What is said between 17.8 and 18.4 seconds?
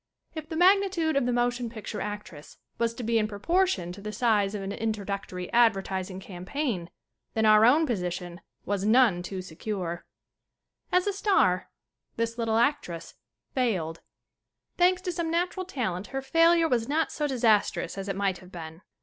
as it might